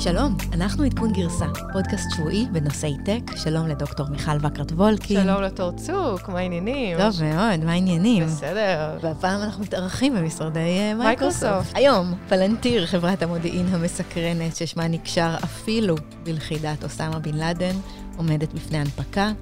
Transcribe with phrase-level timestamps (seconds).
[0.00, 3.36] שלום, אנחנו עדכון גרסה, פודקאסט שבועי בנושאי טק.
[3.36, 5.22] שלום לדוקטור מיכל וקרט וולקין.
[5.22, 6.98] שלום לתור צוק, מה העניינים?
[6.98, 8.26] טוב מאוד, מה העניינים?
[8.26, 8.98] בסדר.
[9.02, 11.42] והפעם אנחנו מתארחים במשרדי אה, מייקרוסופט.
[11.42, 11.76] מייקרוסופט.
[11.76, 17.74] היום, פלנטיר, חברת המודיעין המסקרנת, ששמה נקשר אפילו בלכידת אוסמה בן לאדן,
[18.16, 19.32] עומדת בפני הנפקה.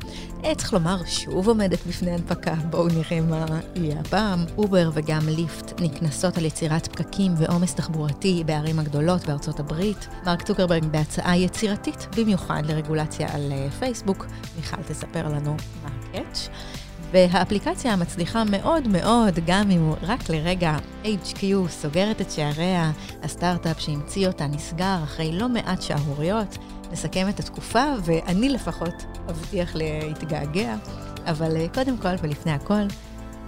[0.57, 4.45] צריך לומר, שוב עומדת בפני הנפקה, בואו נראה מה יהיה הפעם.
[4.59, 10.09] אובר וגם ליפט נקנסות על יצירת פקקים ועומס תחבורתי בערים הגדולות בארצות הברית.
[10.27, 14.27] מרק צוקרברג בהצעה יצירתית במיוחד לרגולציה על אה, פייסבוק.
[14.57, 16.49] מיכל תספר לנו מה הקאץ'.
[17.13, 22.93] והאפליקציה המצליחה מאוד מאוד, גם אם רק לרגע HQ סוגרת את שעריה,
[23.23, 26.59] הסטארט-אפ שהמציא אותה נסגר אחרי לא מעט שערוריות.
[26.93, 30.77] נסכם את התקופה, ואני לפחות אבטיח להתגעגע.
[31.27, 32.83] אבל אה, קודם כל ולפני הכל,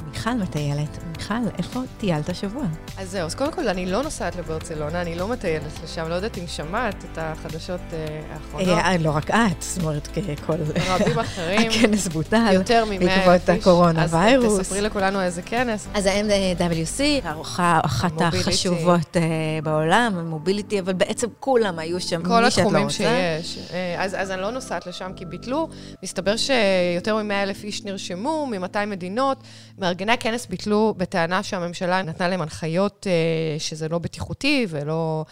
[0.07, 0.98] מיכל מטיילת.
[1.17, 2.62] מיכל, איפה טיילת השבוע?
[2.98, 6.39] אז זהו, אז קודם כל, אני לא נוסעת לברצלונה, אני לא מטיילת לשם, לא יודעת
[6.39, 8.69] אם שמעת את החדשות אה, האחרונות.
[8.69, 10.09] אה, לא רק את, זאת אומרת,
[10.47, 10.53] כל...
[10.89, 11.70] רבים אחרים.
[11.70, 12.51] הכנס בוטל.
[12.53, 14.61] יותר מ-100 בעקבות הקורונה אז ויירוס.
[14.61, 15.89] תספרי לכולנו איזה כנס.
[15.95, 18.12] אז ה-MWC, הארוחה אחת.
[18.20, 19.23] החשובות אה,
[19.62, 22.97] בעולם, המוביליטי, אבל בעצם כולם היו שם, כל מי שאת לא התחומים רוצה.
[23.42, 23.59] שיש.
[23.73, 25.69] אה, אז, אז אני לא נוסעת לשם כי ביטלו.
[26.03, 29.42] מסתבר שיותר מ-100 אלף איש נרשמו, מ-200 מדינות.
[29.91, 35.24] מארגני הכנס ביטלו בטענה שהממשלה נתנה להם הנחיות אה, שזה לא בטיחותי ולא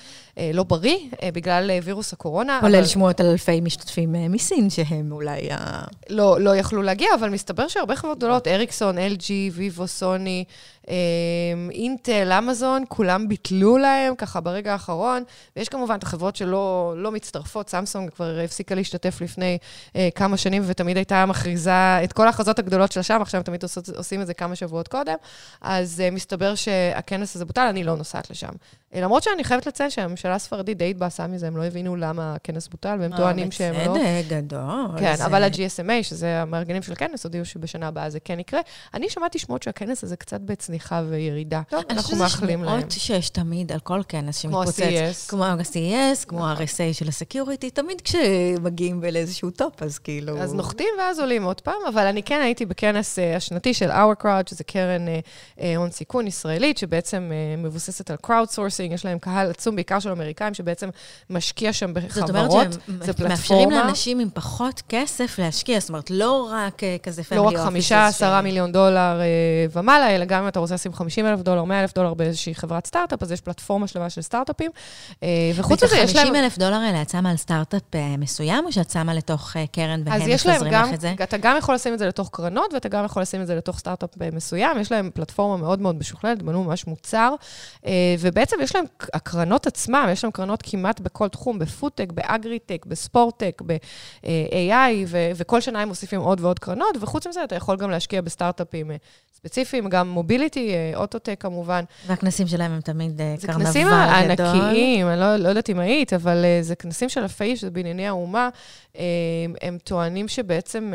[0.54, 2.58] לא בריא, אה, בגלל אה, וירוס הקורונה.
[2.60, 5.84] כולל אבל שמועות על אלפי משתתפים אה, מסין, שהם אולי ה...
[6.10, 10.44] לא, לא יכלו להגיע, אבל מסתבר שהרבה חברות גדולות, אריקסון, LG, ויבו, סוני,
[10.90, 10.94] אה,
[11.70, 15.22] אינטל, אמזון, כולם ביטלו להם ככה ברגע האחרון.
[15.56, 19.58] ויש כמובן את החברות שלא לא מצטרפות, סמסונג כבר הפסיקה להשתתף לפני
[19.96, 23.88] אה, כמה שנים, ותמיד הייתה מכריזה את כל ההכרזות הגדולות שלה שם, עכשיו תמיד עושות,
[23.88, 25.14] עושים את זה כמה שבועות קודם.
[25.60, 28.52] אז אה, מסתבר שהכנס הזה בוטל, אני לא נוסעת לשם.
[28.94, 32.68] אה, למרות שאני חייבת לציין שהממשלה הספרדית די התבאסה מזה, הם לא הבינו למה הכנס
[32.68, 33.94] בוטל, והם טוענים שהם לא...
[33.94, 34.98] בצדק גדול.
[34.98, 38.60] כן, אבל ה-GSMA, שזה המארגנים של הכנס, הודיעו שבשנה הבאה זה כן יקרה.
[38.94, 41.62] אני שמעתי שמועות שהכנס הזה קצת בצניחה וירידה.
[41.68, 42.80] טוב, אני אנחנו חושבת מאחלים שזה להם.
[42.80, 44.82] שמועות שיש תמיד על כל כנס כמו שמתפוצץ.
[44.82, 45.30] ה-CES.
[45.30, 50.38] כמו ה-CES, כמו ה-RSA של ה security, תמיד כשמגיעים לאיזשהו top, אז כאילו...
[50.38, 54.22] אז נוחתים ואז עולים עוד פעם, אבל אני כן הייתי בכנס אה, השנתי של Our
[54.22, 55.20] Crowd, שזה קרן אה,
[55.60, 59.98] אה, הון סיכון ישראלית, שבעצם אה, מבוססת על crowd sourcing, יש להם קהל עצום, בעיקר
[59.98, 60.88] של אמריקאים, שבעצם
[61.30, 62.72] משקיע שם זאת אומרת בחברות.
[62.72, 63.84] שהם זה מאפשרים פלטפורמה.
[63.84, 68.40] לאנשים עם פחות כסף להשקיע, זאת אומרת, לא רק אה, כזה לא רק חמישה, עשרה
[68.40, 69.26] ש- מיליון דולר אה,
[69.72, 72.86] ומעלה, אלא גם אם אתה רוצה לשים 50 אלף דולר, 100 אלף דולר באיזושהי חברת
[72.86, 74.70] סטארט-אפ, אז יש פלטפורמה שלמה של סטארט-אפים.
[75.22, 76.26] אה, וחוץ מזה, יש להם...
[76.34, 79.64] ה-50 אלף דולר האלה, את שמה על סטארט-אפ אה, מסוים, או שאת שמה לתוך אה,
[79.72, 81.14] קרן והם מפזרים לך את זה?
[81.22, 83.78] אתה גם יכול לשים את זה לתוך קרנות, ואתה גם יכול לשים את זה לתוך
[83.78, 84.78] סטארט-אפ מסוים.
[84.80, 87.34] יש להם פלטפורמה מאוד מאוד משוכללת, בנו ממש מוצר,
[88.20, 92.86] ובעצם יש להם, הקרנות עצמם, יש להם קרנות כמעט בכל תחום, ב foodtech, ב agritech,
[92.86, 97.76] ב sport-tech, ב-AI, ו- וכל שנה הם מוסיפים עוד ועוד קרנות, וחוץ מזה, אתה יכול
[97.76, 98.96] גם להשקיע בסטארט-אפים אה,
[99.34, 101.84] ספציפיים, גם mobility, אה, autotech כמובן.
[102.06, 104.46] והכנסים שלהם הם תמיד אה, זה קרנבל כנסים גדול.
[104.46, 108.06] ענקיים, אני לא, לא יודעת אם היית, אבל זה כנסים של אלפי איש, זה בענייני
[108.06, 108.48] האומה.
[108.92, 109.00] Uh,
[109.62, 110.92] הם טוענים שבעצם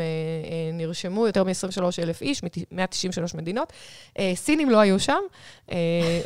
[0.72, 3.72] נרשמו יותר מ-23 אלף איש, מ-193 מדינות.
[4.34, 5.20] סינים לא היו שם,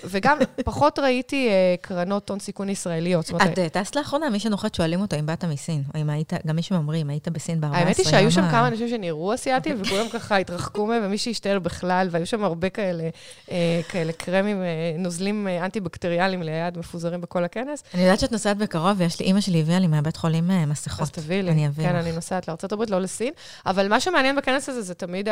[0.04, 1.48] וגם פחות ראיתי
[1.80, 3.26] קרנות הון סיכון ישראליות.
[3.26, 6.10] זאת אומרת, את אה, טסת לאחרונה, מי שנוחת שואלים אותו אם באת מסין, או אם
[6.10, 9.76] היית, גם מי שאומרים, היית בסין ב-14 האמת היא שהיו שם כמה אנשים שנראו אסיאתים,
[9.80, 13.08] וכולם ככה התרחקו מהם, ומי שהשתעל בכלל, והיו שם הרבה כאלה,
[13.50, 14.66] אה, כאלה קרמים, אה,
[14.98, 17.84] נוזלים אנטי-בקטריאליים ליד, מפוזרים בכל הכנס.
[17.94, 21.00] אני יודעת שאת נוסעת בקרוב, ויש לי, אימא שלי הביאה לי מהבית חולים מסכות.
[21.00, 21.50] אז תביאי לי.
[21.50, 22.04] אני אביא כן, לך.
[22.04, 23.32] אני נוסעת לארה"ב, לא לסין.
[23.66, 25.28] אבל מה שמעניין בכנס הזה, זה תמיד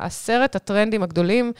[0.00, 1.52] עשרת הטרנדים הגדולים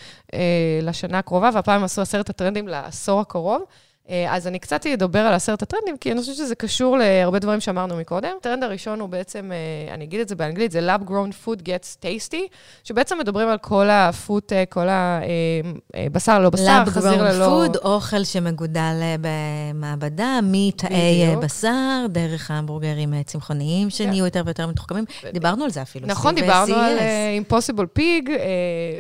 [0.82, 3.64] לשנה הקרובה, והפעם עשו עשרת הטרנדים לעשור הקרוב.
[4.10, 7.60] אה, אז אני קצת אדבר על עשרת הטרנדים, כי אני חושבת שזה קשור להרבה דברים
[7.60, 8.30] שאמרנו מקודם.
[8.40, 12.02] הטרנד הראשון הוא בעצם, אה, אני אגיד את זה באנגלית, זה Lab Grown Food Gets
[12.02, 12.54] Tasty,
[12.84, 17.46] שבעצם מדברים על כל הפודטק, כל הבשר ללא בשר, לאב חזיר ללא...
[17.46, 21.44] food, אוכל שמגודל אה, במעבדה, מתאי אה, בדיוק.
[21.44, 25.04] בשר, דרך ההמבורגרים אה, צמחוניים שנהיו יותר ויותר מתוחכמים.
[25.32, 26.06] דיברנו על זה אפילו.
[26.06, 26.74] נכון, דיברנו.
[26.74, 26.98] על
[27.34, 28.30] Impossible Pig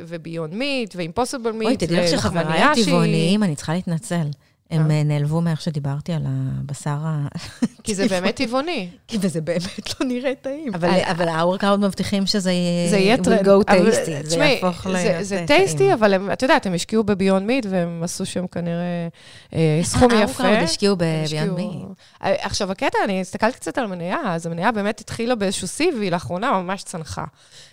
[0.06, 1.68] ו Beyond Meat ו Impossible Meat.
[1.68, 4.26] אוי, תדעי לך שחבריי הטבעוניים, אני צריכה להתנצל.
[4.70, 4.96] הם אה?
[4.96, 7.26] אה, נעלבו מאיך שדיברתי על הבשר ה...
[7.84, 8.88] כי זה באמת טבעוני.
[9.08, 10.74] כי וזה באמת לא נראה טעים.
[10.74, 10.88] אבל,
[11.28, 12.90] אה, ה-OurCrowd מבטיחים שזה יהיה...
[12.90, 13.46] זה יהיה טרנד.
[13.48, 15.92] go tasty, זה תשמעי, יהפוך להיות זה- זה אה, tasty.
[15.94, 19.08] אבל את יודעת, הם השקיעו ב Beyond Meat, והם עשו שם כנראה
[19.54, 20.44] אה, סכום אה, יפה.
[20.44, 21.84] ה-OurCrowd השקיעו הם ב Beyond השקיעו- Meat.
[22.24, 26.10] אה, עכשיו, הקטע, אני הסתכלתי קצת על המניה, אז המניה באמת התחילה באיזשהו שיא, והיא
[26.10, 27.24] לאחרונה ממש צנחה.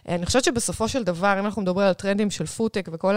[0.09, 3.15] אה, אני חושבת שבסופו של דבר, אם אנחנו מדברים על טרנדים של פודטק וכל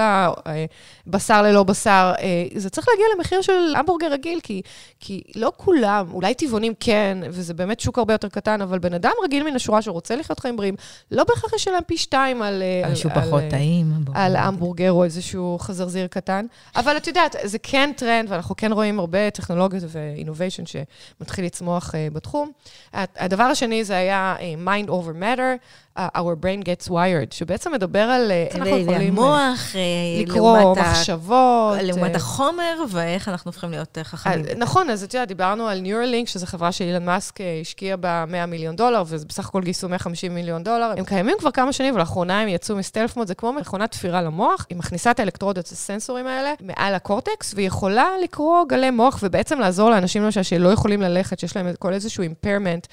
[1.06, 2.24] הבשר ללא בשר, אה,
[2.56, 4.62] זה צריך להגיע למחיר של המבורגר רגיל, כי,
[5.00, 9.12] כי לא כולם, אולי טבעונים כן, וזה באמת שוק הרבה יותר קטן, אבל בן אדם
[9.24, 10.74] רגיל מן השורה שרוצה לחיות חיים בריאים,
[11.10, 12.62] לא בהכרח ישלם פי שתיים על...
[12.92, 13.92] משהו על, פחות על, טעים.
[14.14, 16.46] על המבורגר או איזשהו חזרזיר קטן.
[16.76, 21.90] אבל את יודעת, זה כן טרנד, ואנחנו כן רואים הרבה טכנולוגיות ו innovation שמתחיל לצמוח
[21.90, 22.50] uh, בתחום.
[22.94, 24.36] הדבר השני זה היה
[24.66, 25.58] Mind Over Matter.
[25.98, 29.18] Our Brain Gets Wired, שבעצם מדבר על אה, איך אנחנו יכולים...
[29.18, 31.76] המוח, אה, לקרוא מחשבות.
[31.82, 34.44] לעומת אה, החומר, ואיך אנחנו הופכים להיות חכמים.
[34.56, 38.76] נכון, אז את יודעת, דיברנו על Neuralink, שזו חברה שאילן מאסק השקיע בה 100 מיליון
[38.76, 40.92] דולר, ובסך הכל גייסו 150 מיליון דולר.
[40.96, 44.22] הם קיימים כבר כמה שנים, ולאחרונה הם יצאו מ stealth mode, זה כמו מכונת תפירה
[44.22, 49.58] למוח, היא מכניסה את האלקטרודות, הסנסורים האלה, מעל הקורטקס, והיא יכולה לקרוא גלי מוח, ובעצם
[49.58, 52.86] לעזור לאנשים למשל שלא יכולים ללכת, שיש להם כל איזשהו impairment,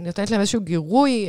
[0.00, 1.28] נותנת להם איזשהו גירוי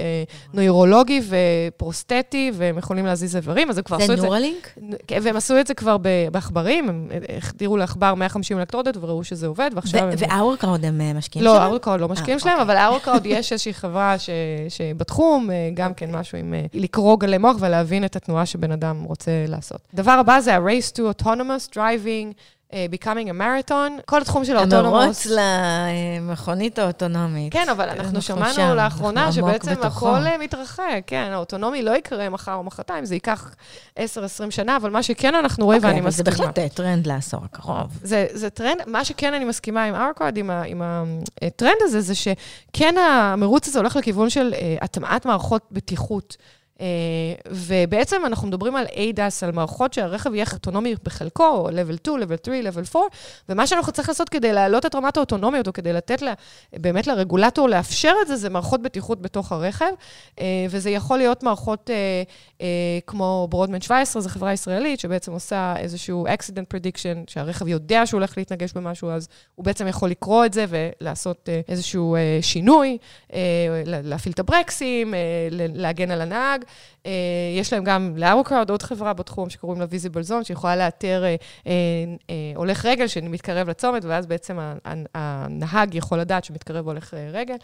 [0.53, 4.21] נוירו נוירולוגי ופרוסטטי, והם יכולים להזיז איברים, אז הם כבר עשו את זה...
[4.21, 4.75] זה Neuralink?
[5.07, 5.97] כן, והם עשו את זה כבר
[6.31, 10.09] בעכברים, הם החדירו לעכבר 150 אלקטרודות וראו שזה עובד, ועכשיו הם...
[10.17, 11.63] ו OurCrowd הם אה, משקיעים לא, שלהם?
[11.63, 12.75] לא, OurCrowd לא משקיעים אה, שלהם, אוקיי.
[12.75, 14.15] אבל OurCrowd יש איזושהי חברה
[14.69, 19.31] שבתחום, אה, גם כן משהו עם לקרוא גלי מוח ולהבין את התנועה שבן אדם רוצה
[19.47, 19.81] לעשות.
[19.93, 22.33] הדבר הבא זה ה-Race to Autonomous Driving.
[22.73, 25.27] Uh, Becoming a Marathon, כל התחום של האוטונומוס.
[25.27, 25.27] המרוץ
[26.21, 27.53] למכונית האוטונומית.
[27.53, 32.53] כן, אבל אנחנו שמענו שם, לאחרונה שבעצם הכל אה, מתרחק, כן, האוטונומי לא יקרה מחר
[32.53, 33.55] או מחרתיים, זה ייקח
[33.99, 34.01] 10-20
[34.49, 36.31] שנה, אבל מה שכן אנחנו רואים, okay, ואני מסכימה.
[36.31, 37.99] זה בהחלט טרנד לעשור הקרוב.
[38.03, 40.81] זה, זה טרנד, מה שכן אני מסכימה עם OurCrowd, עם, עם
[41.41, 46.37] הטרנד הזה, זה שכן המרוץ הזה הולך לכיוון של uh, הטמעת מערכות בטיחות.
[46.77, 46.81] Uh,
[47.49, 52.37] ובעצם אנחנו מדברים על ADAS, על מערכות שהרכב יהיה אוטונומי בחלקו, או level 2, level
[52.45, 53.07] 3, level 4,
[53.49, 56.33] ומה שאנחנו צריכים לעשות כדי להעלות את רמת האוטונומיות, או כדי לתת לה,
[56.73, 59.85] באמת לרגולטור לאפשר את זה, זה מערכות בטיחות בתוך הרכב,
[60.35, 61.89] uh, וזה יכול להיות מערכות
[62.59, 62.63] uh,
[63.07, 68.37] כמו ברודמן 17, זו חברה ישראלית, שבעצם עושה איזשהו accident prediction, שהרכב יודע שהוא הולך
[68.37, 72.97] להתנגש במשהו, אז הוא בעצם יכול לקרוא את זה ולעשות איזשהו שינוי,
[73.85, 75.13] להפעיל את הברקסים,
[75.51, 76.62] להגן על הנהג.
[77.03, 77.07] Uh,
[77.59, 81.67] יש להם גם לארוקראוד עוד חברה בתחום שקוראים לה Visible Zone, שיכולה לאתר uh, uh,
[82.55, 84.59] הולך רגל שמתקרב לצומת, ואז בעצם
[85.15, 87.55] הנהג יכול לדעת שמתקרב הולך רגל.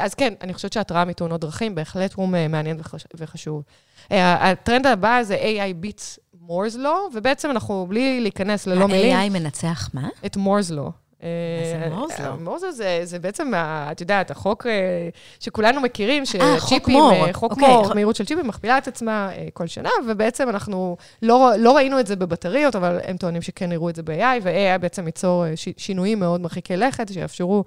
[0.00, 3.62] אז כן, אני חושבת שהתראה מתאונות דרכים בהחלט הוא מעניין וחש, וחשוב.
[4.10, 9.16] הטרנד הבא זה AI Beats Moore's Law, ובעצם אנחנו, בלי להיכנס ללא מילים...
[9.16, 10.08] ה-AI מנצח מה?
[10.26, 11.07] את Moore's Law.
[11.20, 12.36] זה מורז לא?
[12.36, 15.08] מורז זה, זה בעצם, את יודעת, החוק אה,
[15.40, 17.68] שכולנו מכירים, שצ'יפים, חוק אוקיי.
[17.68, 22.00] מור, מהירות של צ'יפים מכפילה את עצמה אה, כל שנה, ובעצם אנחנו לא, לא ראינו
[22.00, 25.52] את זה בבטריות, אבל הם טוענים שכן יראו את זה ב-AI, ו-AI בעצם ייצור אה,
[25.76, 27.64] שינויים מאוד מרחיקי לכת, שיאפשרו...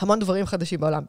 [0.00, 1.02] המון דברים חדשים בעולם.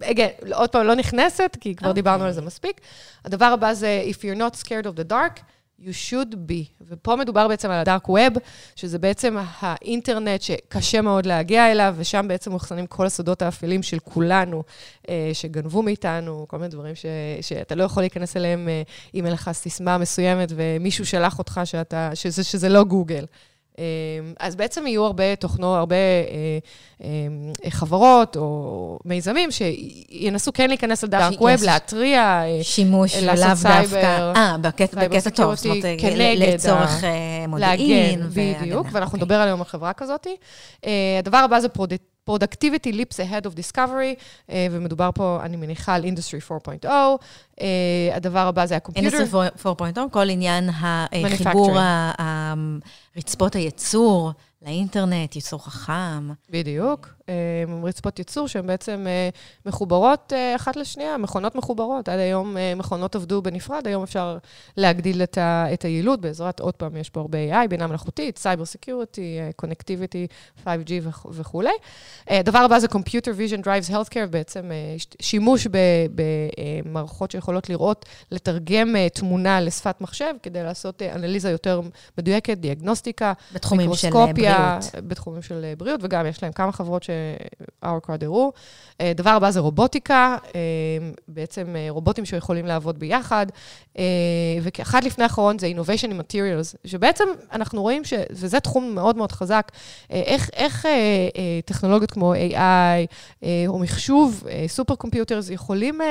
[0.54, 1.94] עוד פעם, לא נכנסת, כי כבר okay.
[1.94, 2.82] דיברנו על זה מספיק.
[3.26, 5.42] הדבר הבא זה, If you're not scared of the dark,
[5.80, 6.84] you should be.
[6.88, 8.34] ופה מדובר בעצם על הדארק ווב,
[8.75, 14.64] שזה בעצם האינטרנט שקשה מאוד להגיע אליו, ושם בעצם מוחסנים כל הסודות האפלים של כולנו,
[15.10, 17.06] אה, שגנבו מאיתנו, כל מיני דברים ש,
[17.42, 18.81] שאתה לא יכול להיכנס אליהם אה,
[19.14, 23.25] אם אין לך סיסמה מסוימת ומישהו שלח אותך שאתה, שזה, שזה לא גוגל.
[23.78, 23.84] אמ,
[24.40, 26.58] אז בעצם יהיו הרבה תוכנו, הרבה אה,
[27.04, 34.58] אה, חברות או מיזמים שינסו כן להיכנס לדארק ווב, להתריע, אה, שימוש לאו דווקא, אה,
[34.62, 35.86] בקטע טוב, זאת אומרת,
[36.38, 37.03] לצורך
[37.48, 38.20] מודיעין.
[38.20, 40.27] להגן, בדיוק, ואנחנו נדבר היום על חברה כזאת.
[41.20, 41.68] הדבר הבא זה.
[42.30, 44.15] Productivity Leaps Ahead of Discovery,
[44.48, 46.51] uh, ומדובר פה, אני מניחה, על Industry
[46.84, 46.86] 4.0.
[46.86, 47.62] Uh,
[48.13, 49.18] הדבר הבא זה הקומפיוטר.
[49.18, 51.77] Industry 4.0, כל עניין החיבור
[53.18, 54.32] רצפות הייצור
[54.65, 56.29] לאינטרנט, ייצור חכם.
[56.50, 57.08] בדיוק.
[57.29, 57.34] אה,
[57.84, 59.29] רצפות ייצור שהן בעצם אה,
[59.65, 62.10] מחוברות אה, אחת לשנייה, מכונות מחוברות.
[62.10, 64.38] עד היום מכונות עבדו בנפרד, היום אפשר
[64.77, 68.65] להגדיל את, ה, את היעילות בעזרת, עוד פעם, יש פה הרבה AI, בינה מלאכותית, cyber
[68.65, 70.27] security, connectivity,
[70.65, 70.91] 5G
[71.29, 71.70] וכולי.
[72.27, 74.72] הדבר הבא זה Computer Vision Drives Healthcare, בעצם
[75.22, 75.67] שימוש
[76.15, 81.82] במערכות שיכולות לראות, לתרגם תמונה לשפת מחשב, כדי לעשות אנליזה יותר
[82.17, 84.10] מדויקת, דיאגנוסטיקה, בתחומים של
[84.57, 85.07] בריאות.
[85.07, 87.10] בתחומים של בריאות, וגם יש להם כמה חברות ש...
[87.83, 88.51] ש-OurCrowd הראו.
[89.01, 90.60] אה, דבר הבא זה רובוטיקה, אה,
[91.27, 93.45] בעצם אה, רובוטים שיכולים לעבוד ביחד.
[94.62, 98.13] ואחד לפני האחרון זה Innovation in Materials, שבעצם אנחנו רואים ש...
[98.31, 99.72] וזה תחום מאוד מאוד חזק,
[100.10, 100.86] איך, איך
[101.65, 102.57] טכנולוגיות כמו AI
[103.67, 106.01] או מחשוב, סופר קומפיוטרס, יכולים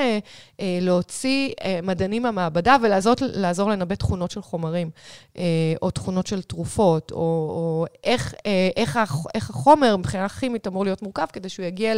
[0.59, 4.89] להוציא מדענים מהמעבדה ולעזור לנבא תכונות של חומרים,
[5.81, 8.32] או תכונות של תרופות, או, או איך,
[8.77, 8.99] איך,
[9.33, 11.93] איך החומר מבחינה כימית אמור להיות מורכב, כדי שהוא יגיע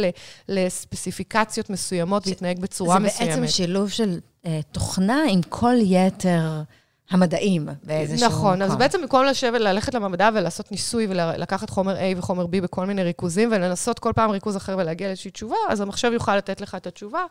[0.48, 3.32] לספציפיקציות מסוימות, להתנהג בצורה זה מסוימת.
[3.34, 6.62] זה בעצם שילוב של uh, תוכנה עם כל יתר
[7.10, 8.70] המדעים באיזשהו נכון, מקום.
[8.70, 13.02] אז בעצם במקום לשבת, ללכת למעבדה ולעשות ניסוי ולקחת חומר A וחומר B בכל מיני
[13.02, 16.86] ריכוזים, ולנסות כל פעם ריכוז אחר ולהגיע לאיזושהי תשובה, אז המחשב יוכל לתת לך את
[16.86, 17.24] התשובה,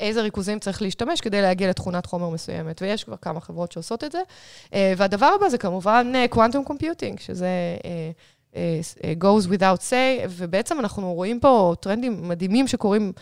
[0.00, 2.82] איזה ריכוזים צריך להשתמש כדי להגיע לתכונת חומר מסוימת.
[2.82, 4.20] ויש כבר כמה חברות שעושות את זה.
[4.74, 7.48] אה, והדבר הבא זה כמובן quantum computing, שזה...
[8.56, 13.12] אה, goes without say, ובעצם אנחנו רואים פה טרנדים מדהימים שקורים,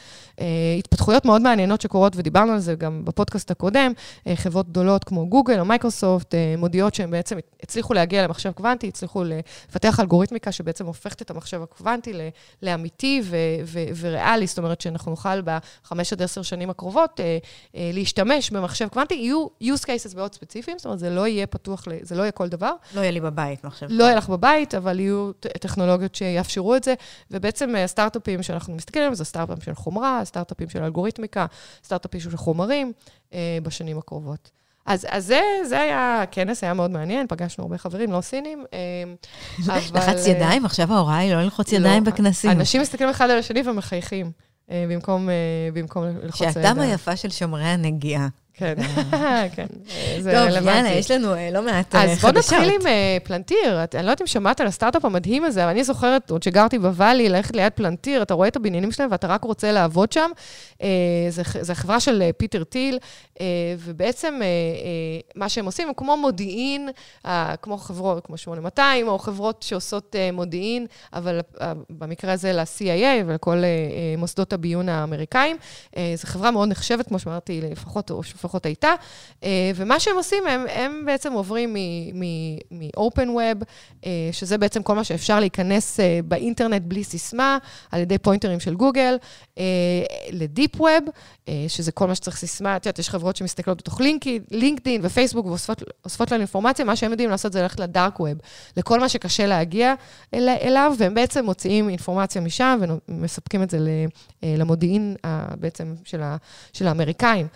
[0.40, 0.46] אה,
[0.78, 3.92] התפתחויות מאוד מעניינות שקורות, ודיברנו על זה גם בפודקאסט הקודם,
[4.26, 9.24] אה, חברות גדולות כמו גוגל או מייקרוסופט מודיעות שהן בעצם הצליחו להגיע למחשב קוונטי, הצליחו
[9.24, 12.12] לפתח אלגוריתמיקה שבעצם הופכת את המחשב הקוונטי
[12.62, 17.20] לאמיתי ו- ו- וריאלי, זאת אומרת שאנחנו נוכל בחמש עד עשר שנים הקרובות
[17.74, 22.16] להשתמש במחשב קוונטי, יהיו use cases מאוד ספציפיים, זאת אומרת, זה לא יהיה פתוח, זה
[22.16, 22.72] לא יהיה כל דבר.
[22.94, 23.86] לא יהיה לי בבית מחשב.
[23.90, 25.19] לא יהיה לך בבית, אבל יהיו
[25.60, 26.94] טכנולוגיות שיאפשרו את זה,
[27.30, 31.46] ובעצם אה, סטארט-אפים שאנחנו מסתכלים עליהם, זה סטארט-אפים של חומרה, סטארט-אפים של אלגוריתמיקה,
[31.84, 32.92] סטארט-אפים של חומרים
[33.34, 34.50] אה, בשנים הקרובות.
[34.86, 38.78] אז, אז זה, זה היה, הכנס היה מאוד מעניין, פגשנו הרבה חברים, לא סינים, אה,
[39.66, 39.78] אבל...
[39.94, 42.50] לחץ ידיים, עכשיו ההוראה היא לא ללחוץ ידיים לא, בכנסים.
[42.50, 44.30] אנשים מסתכלים אחד על השני ומחייכים,
[44.88, 45.28] במקום,
[45.74, 46.66] במקום ללחוץ ידיים.
[46.66, 48.28] שעתם היפה של שומרי הנגיעה.
[48.54, 48.74] כן,
[49.54, 49.66] כן.
[50.20, 50.58] זה רלוונטי.
[50.58, 52.10] טוב, יאללה, יש לנו אה, לא מעט חדשות.
[52.10, 53.84] אז בוא נתחיל עם אה, פלנטיר.
[53.94, 57.28] אני לא יודעת אם שמעת על הסטארט-אפ המדהים הזה, אבל אני זוכרת, עוד שגרתי בוואלי,
[57.28, 60.30] ללכת ליד פלנטיר, אתה רואה את הבניינים שלהם ואתה רק רוצה לעבוד שם.
[60.82, 60.88] אה,
[61.60, 62.98] זו חברה של פיטר טיל,
[63.78, 64.40] ובעצם
[65.34, 66.88] מה שהם עושים, הם כמו מודיעין,
[67.62, 71.40] כמו חברות, כמו 8200, או חברות שעושות מודיעין, אבל
[71.90, 73.62] במקרה הזה ל-CIA ולכל
[74.18, 75.56] מוסדות הביון האמריקאים.
[75.96, 78.94] זו חברה מאוד נחשבת, כמו שאמרתי, לפחות, לפחות הייתה,
[79.44, 83.64] אה, ומה שהם עושים, הם, הם בעצם עוברים מ-open web,
[84.06, 87.58] אה, שזה בעצם כל מה שאפשר להיכנס אה, באינטרנט בלי סיסמה,
[87.90, 89.16] על ידי פוינטרים של גוגל,
[90.30, 91.04] לדיפ ווב,
[91.68, 92.76] שזה כל מה שצריך סיסמה.
[92.76, 94.00] את יודעת, יש חברות שמסתכלות בתוך
[94.50, 98.38] לינקדאין ופייסבוק ואוספות לנו אינפורמציה, מה שהם יודעים לעשות זה ללכת לדארק ווב,
[98.76, 99.94] לכל מה שקשה להגיע
[100.34, 103.78] אל, אליו, והם בעצם מוציאים אינפורמציה משם ומספקים את זה
[104.42, 105.16] למודיעין
[105.58, 106.36] בעצם של, ה,
[106.72, 107.46] של האמריקאים.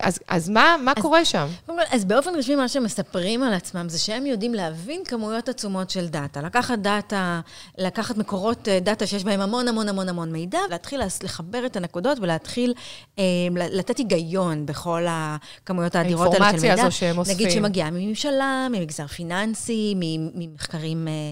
[0.00, 1.46] אז, אז מה, מה אז, קורה שם?
[1.90, 6.08] אז באופן רשמי, מה שהם מספרים על עצמם זה שהם יודעים להבין כמויות עצומות של
[6.08, 6.40] דאטה.
[6.40, 7.40] לקחת דאטה,
[7.78, 12.18] לקחת מקורות אה, דאטה שיש בהם המון המון המון המון מידע, להתחיל לחבר את הנקודות
[12.18, 12.74] ולהתחיל
[13.18, 16.66] אה, לתת היגיון בכל הכמויות האדירות האלה של מידע.
[16.66, 17.36] האינפורמציה הזו שהם אוספים.
[17.36, 19.94] נגיד שמגיעה מממשלה, ממגזר פיננסי,
[20.34, 21.08] ממחקרים...
[21.08, 21.30] אה,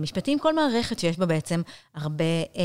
[0.00, 1.62] משפטים, כל מערכת שיש בה בעצם
[1.94, 2.24] הרבה,
[2.56, 2.62] אה,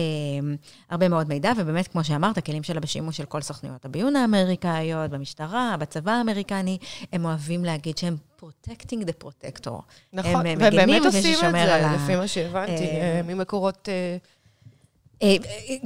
[0.89, 5.75] הרבה מאוד מידע, ובאמת, כמו שאמרת, הכלים שלה בשימוש של כל סוכנויות הביון האמריקאיות, במשטרה,
[5.79, 6.77] בצבא האמריקני,
[7.13, 9.81] הם אוהבים להגיד שהם protecting the protector.
[10.13, 12.87] נכון, הם ובאמת עושים את זה, לפי מה שהבנתי,
[13.23, 13.89] ממקורות...
[13.89, 14.17] אה,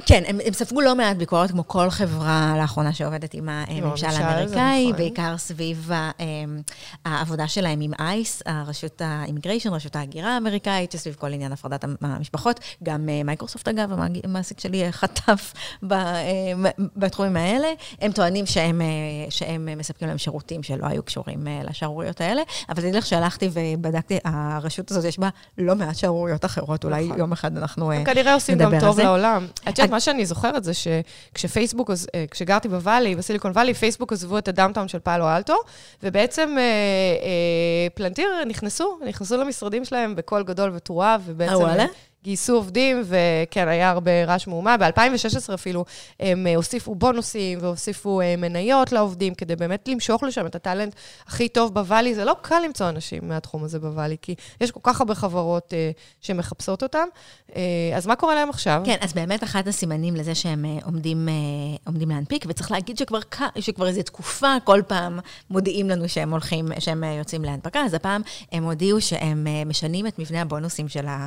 [0.06, 4.84] כן, הם, הם ספגו לא מעט ביקורת, כמו כל חברה לאחרונה שעובדת עם הממשל האמריקאי,
[4.86, 4.98] נכון.
[4.98, 5.90] בעיקר סביב
[6.20, 6.60] אמ,
[7.04, 12.60] העבודה שלהם עם ICE, הרשות ה immigration, רשות ההגירה האמריקאית, סביב כל עניין הפרדת המשפחות.
[12.82, 13.90] גם אה, מייקרוסופט, אגב,
[14.24, 15.52] המעסיק שלי חטף
[16.96, 17.68] בתחומים האלה.
[18.00, 18.86] הם טוענים שהם, אה,
[19.30, 24.90] שהם מספקים להם שירותים שלא היו קשורים לשערוריות האלה, אבל תדעי לך שהלכתי ובדקתי, הרשות
[24.90, 25.28] הזאת, יש בה
[25.58, 27.18] לא מעט שערוריות אחרות, אולי נכון.
[27.18, 28.12] יום אחד אנחנו נדבר על זה.
[28.12, 29.25] כנראה עושים גם טוב לעולם.
[29.26, 29.46] העולם.
[29.68, 34.38] את יודעת, מה שאני זוכרת זה שכשפייסבוק, אה, כשגרתי ב Valley, בסיליקון וואלי, פייסבוק עזבו
[34.38, 35.56] את ה downtown של פאלו אלטו,
[36.02, 41.52] ובעצם אה, אה, פלנטיר נכנסו, נכנסו למשרדים שלהם בקול גדול ותרועה, ובעצם...
[41.52, 41.84] אה, וואלה?
[42.26, 44.76] גייסו עובדים, וכן, היה הרבה רעש מהומה.
[44.76, 45.84] ב-2016 אפילו
[46.20, 50.94] הם אה, הוסיפו בונוסים והוסיפו אה, מניות לעובדים, כדי באמת למשוך לשם את הטאלנט
[51.26, 52.14] הכי טוב בוואלי.
[52.14, 55.90] זה לא קל למצוא אנשים מהתחום הזה בוואלי, כי יש כל כך הרבה חברות אה,
[56.20, 57.08] שמחפשות אותם.
[57.56, 58.82] אה, אז מה קורה להם עכשיו?
[58.84, 61.34] כן, אז באמת אחד הסימנים לזה שהם אה, עומדים, אה,
[61.86, 63.18] עומדים להנפיק, וצריך להגיד שכבר,
[63.58, 65.18] שכבר איזו תקופה, כל פעם
[65.50, 70.42] מודיעים לנו שהם הולכים, שהם יוצאים להנפקה, אז הפעם הם הודיעו שהם משנים את מבנה
[70.42, 71.26] הבונוסים שלה,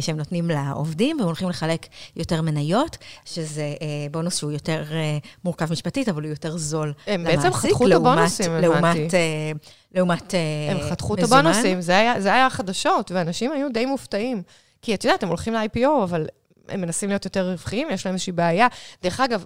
[0.00, 0.39] שהם נותנים.
[0.40, 6.08] נותנים לעובדים, והם הולכים לחלק יותר מניות, שזה אה, בונוס שהוא יותר אה, מורכב משפטית,
[6.08, 7.38] אבל הוא יותר זול הם למעסיק.
[7.38, 8.68] הם בעצם חתכו את הבונוסים, הבנתי.
[8.68, 9.14] לעומת...
[9.14, 9.52] אה,
[9.94, 10.34] לעומת
[10.70, 14.42] הם אה, חתכו את הבונוסים, זה היה, זה היה החדשות, ואנשים היו די מופתעים.
[14.82, 16.26] כי את יודעת, הם הולכים ל-IPO, אבל
[16.68, 18.66] הם מנסים להיות יותר רווחיים, יש להם איזושהי בעיה.
[19.02, 19.44] דרך אגב,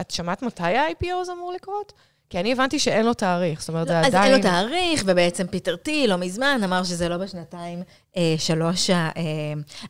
[0.00, 1.92] את שמעת מתי ה-IPO הזה אמור לקרות?
[2.30, 4.24] כי אני הבנתי שאין לו תאריך, זאת אומרת, זה אז עדיין...
[4.24, 7.82] אז אין לו תאריך, ובעצם פיטר טי לא מזמן אמר שזה לא בשנתיים
[8.16, 9.12] אה, שלוש אה,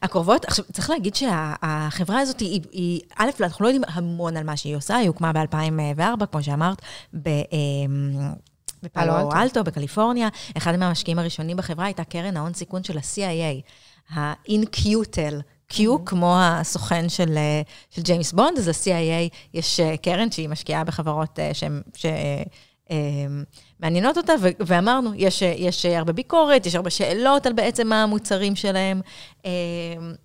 [0.02, 0.44] הקרובות.
[0.44, 4.76] עכשיו, צריך להגיד שהחברה הזאת היא, היא, א', אנחנו לא יודעים המון על מה שהיא
[4.76, 6.82] עושה, היא הוקמה ב-2004, כמו שאמרת,
[7.22, 7.28] ב...
[7.28, 7.42] אה,
[8.82, 10.28] בפאלו אלטו, בקליפורניה.
[10.56, 13.62] אחד מהמשקיעים הראשונים בחברה הייתה קרן ההון סיכון של ה-CIA,
[14.14, 15.34] ה-InQtel.
[15.72, 16.04] Q, mm-hmm.
[16.06, 21.38] כמו הסוכן של, אה, של ג'יימס בונד, אז ל-CIA יש אה, קרן שהיא משקיעה בחברות
[21.38, 21.80] אה, שהן...
[23.80, 29.00] מעניינות אותה, ואמרנו, יש, יש הרבה ביקורת, יש הרבה שאלות על בעצם מה המוצרים שלהם,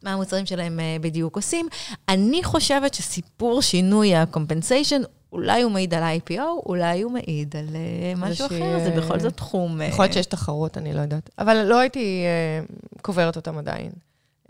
[0.04, 1.68] מה המוצרים שלהם בדיוק עושים.
[2.10, 7.68] אני חושבת שסיפור שינוי ה-compensation אולי הוא מעיד על IPO, אולי הוא מעיד על
[8.18, 9.82] משהו אחר, זה בכל זאת תחום...
[9.82, 11.30] יכול להיות שיש תחרות, אני לא יודעת.
[11.40, 12.24] אבל לא הייתי
[13.02, 13.92] קוברת אותם עדיין.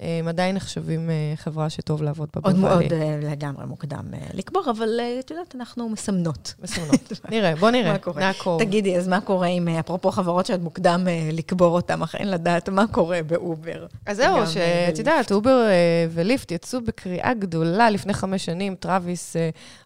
[0.02, 2.42] הם עדיין נחשבים חברה שטוב לעבוד בה.
[2.44, 2.84] עוד מאוד
[3.22, 4.04] לגמרי מוקדם
[4.34, 6.54] לקבור, אבל את יודעת, אנחנו מסמנות.
[6.64, 7.12] מסמנות.
[7.32, 7.92] נראה, בוא נראה.
[7.92, 8.22] מה קורה?
[8.22, 8.64] נעקוב.
[8.64, 12.88] תגידי, אז מה קורה עם, אפרופו חברות שעוד מוקדם לקבור אותן, אך אין לדעת מה
[12.88, 13.86] קורה באובר?
[14.06, 15.68] אז זהו, שאת יודעת, אובר
[16.12, 18.76] וליפט יצאו בקריאה גדולה לפני חמש שנים.
[18.76, 19.36] טראביס,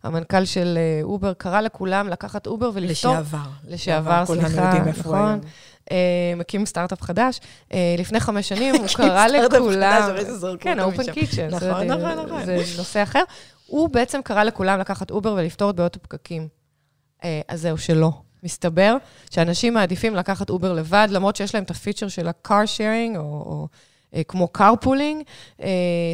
[0.03, 3.11] המנכ"ל של אובר, קרא לכולם לקחת אובר ולפתור...
[3.11, 3.37] לשעבר.
[3.67, 5.39] לשעבר, סליחה, נכון.
[6.37, 7.39] מקים סטארט-אפ חדש.
[7.97, 10.09] לפני חמש שנים הוא קרא לכולם...
[10.59, 11.47] כן, open kitchen.
[11.47, 12.45] נכון, נכון, נכון.
[12.45, 13.23] זה נושא אחר.
[13.65, 16.47] הוא בעצם קרא לכולם לקחת אובר ולפתור את בעיות הפקקים.
[17.47, 18.11] אז זהו, שלא.
[18.43, 18.97] מסתבר
[19.31, 23.67] שאנשים מעדיפים לקחת אובר לבד, למרות שיש להם את ה feature של ה-car sharing, או
[24.27, 25.23] כמו carpooling,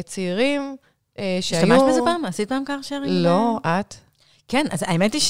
[0.04, 0.76] צעירים
[1.16, 1.38] שהיו...
[1.38, 2.24] השתמשת בזה פעם?
[2.24, 3.08] עשית פעם car sharing?
[3.08, 3.94] לא, את?
[4.48, 5.22] כן, אז האמת היא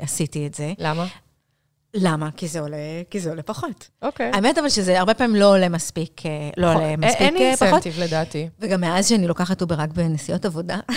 [0.00, 0.72] שעשיתי את זה.
[0.78, 1.06] למה?
[1.94, 2.28] למה?
[2.36, 2.76] כי זה עולה,
[3.10, 3.88] כי זה עולה פחות.
[4.02, 4.30] אוקיי.
[4.34, 6.22] האמת אבל שזה הרבה פעמים לא עולה מספיק,
[6.56, 7.20] לא עולה מספיק פחות.
[7.20, 8.48] אין incentive לדעתי.
[8.60, 10.78] וגם מאז שאני לוקחת אובר רק בנסיעות עבודה.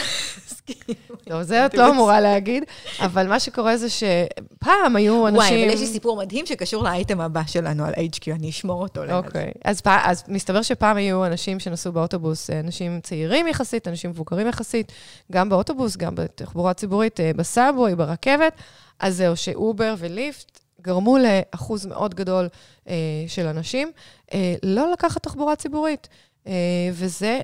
[1.28, 2.64] לא, זה את לא אמורה להגיד,
[3.00, 5.38] אבל מה שקורה זה שפעם היו אנשים...
[5.38, 9.06] וואי, אבל יש לי סיפור מדהים שקשור לאייטם הבא שלנו על HQ, אני אשמור אותו
[9.06, 9.26] לאט.
[9.26, 9.52] אוקיי.
[9.64, 14.92] אז מסתבר שפעם היו אנשים שנסעו באוטובוס, אנשים צעירים יחסית, אנשים מבוגרים יחסית,
[15.32, 18.54] גם באוטובוס, גם בתחבורה ציבורית, בסאבווי, ברכבת.
[19.00, 22.50] אז זהו, שאובר וליפט גרמו לאחוז מאוד גדול
[22.88, 22.94] אה,
[23.28, 23.92] של אנשים
[24.34, 26.08] אה, לא לקחת תחבורה ציבורית.
[26.48, 26.54] אה,
[26.94, 27.40] וזה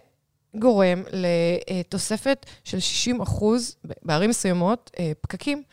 [0.55, 5.63] גורם לתוספת של 60 אחוז, בערים מסוימות, אה, פקקים.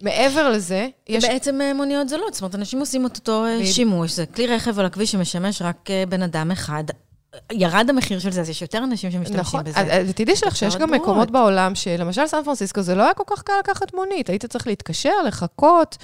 [0.00, 1.24] מעבר לזה, יש...
[1.24, 3.64] בעצם מוניות זולות, זאת אומרת, אנשים עושים את אותו ב...
[3.64, 6.84] שימוש, זה כלי רכב על הכביש שמשמש רק בן אדם אחד.
[7.52, 9.64] ירד המחיר של זה, אז יש יותר אנשים שמשתמשים נכון.
[9.64, 9.80] בזה.
[9.80, 13.42] נכון, ותדעי לך שיש גם מקומות בעולם שלמשל סן פרנסיסקו, זה לא היה כל כך
[13.42, 14.30] קל לקחת מונית.
[14.30, 15.96] היית צריך להתקשר, לחכות.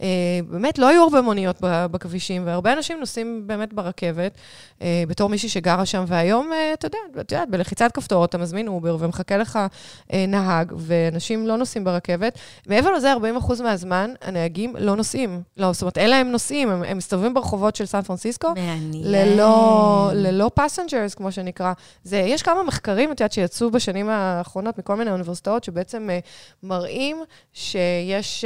[0.00, 0.06] אה,
[0.48, 4.32] באמת, לא היו הרבה מוניות בכבישים, והרבה אנשים נוסעים באמת ברכבת,
[4.82, 8.68] אה, בתור מישהי שגרה שם, והיום, אה, אתה יודע, את יודעת, בלחיצת כפתור אתה מזמין
[8.68, 9.58] אובר ומחכה לך
[10.28, 12.38] נהג, ואנשים לא נוסעים ברכבת.
[12.66, 15.42] מעבר לזה, 40% מהזמן, הנהגים לא נוסעים.
[15.56, 19.04] לא, זאת אומרת, אין להם נוסעים, הם, הם מסתובבים ברחובות של סן פרנסיסקו, מעניין.
[19.04, 21.72] ללא, ללא passengers, כמו שנקרא.
[22.04, 26.08] זה, יש כמה מחקרים, את יודעת, שיצאו בשנים האחרונות מכל מיני אוניברסיטאות, שבעצם
[26.62, 28.44] מראים שיש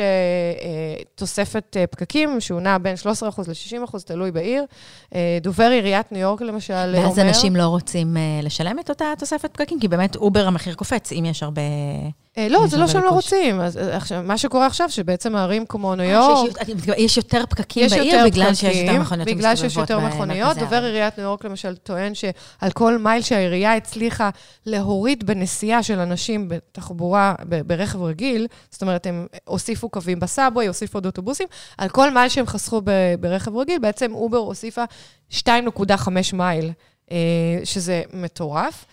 [1.14, 1.43] תוספת
[1.76, 3.07] אה, פקקים, שהוא נע בין 13%
[3.48, 4.64] ל-60%, תלוי בעיר.
[5.14, 7.07] אה, דובר עיריית ניו יורק, למשל, אומר...
[7.07, 11.12] ואז אנשים לא רוצים אה, לשלם את אותה תוספת פקקים, כי באמת אובר המחיר קופץ,
[11.12, 11.62] אם יש הרבה...
[12.38, 13.61] אה, לא, זה לא שהם לא רוצים.
[13.61, 16.51] אז עכשיו, מה שקורה עכשיו, שבעצם הערים כמו ניו יורק...
[16.97, 20.57] יש יותר פקקים בעיר בגלל שיש יותר מכוניות בגלל שיש יותר מכוניות.
[20.57, 24.31] דובר עיריית ניו יורק, למשל, טוען שעל כל מייל שהעירייה הצליחה
[24.66, 27.35] להוריד בנסיעה של אנשים בתחבורה,
[27.66, 31.47] ברכב רגיל, זאת אומרת, הם הוסיפו קווים ב subway, הוסיפו עוד אוטובוסים,
[31.79, 32.83] על כל מייל שהם חסכו
[33.20, 34.85] ברכב רגיל, בעצם אובר הוסיפה
[35.31, 36.73] 2.5 מייל,
[37.64, 38.85] שזה מטורף.